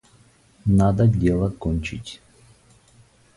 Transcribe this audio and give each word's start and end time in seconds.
Надо 0.65 1.05
дело 1.07 1.51
кончить. 1.51 2.19